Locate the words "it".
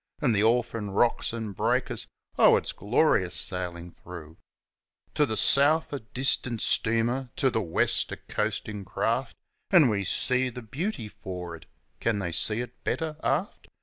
12.61-12.83